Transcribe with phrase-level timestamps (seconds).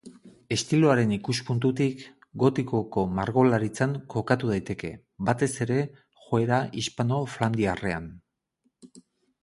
[0.55, 2.01] Estiloaren ikuspuntutik,
[2.45, 4.93] Gotikoko margolaritzan kokatu daiteke,
[5.31, 5.81] batez ere
[6.27, 8.15] joera hispano-flandiarrean.